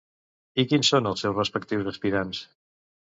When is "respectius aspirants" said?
1.41-2.45